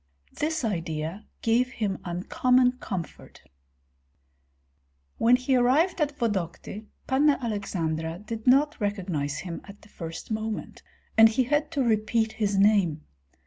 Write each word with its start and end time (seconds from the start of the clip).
This 0.33 0.65
idea 0.65 1.27
gave 1.43 1.73
him 1.73 1.99
uncommon 2.03 2.79
comfort. 2.79 3.43
When 5.19 5.35
he 5.35 5.55
arrived 5.55 6.01
at 6.01 6.17
Vodokty, 6.17 6.87
Panna 7.05 7.37
Aleksandra 7.37 8.17
did 8.17 8.47
not 8.47 8.81
recognize 8.81 9.37
him 9.41 9.61
at 9.63 9.83
the 9.83 9.89
first 9.89 10.31
moment, 10.31 10.81
and 11.19 11.29
he 11.29 11.43
had 11.43 11.69
to 11.73 11.83
repeat 11.83 12.31
his 12.31 12.57
name. 12.57 13.03